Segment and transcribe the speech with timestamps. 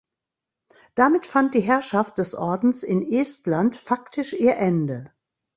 [0.95, 5.11] Damit fand die Herrschaft des Ordens in Estland faktisch ihr Ende.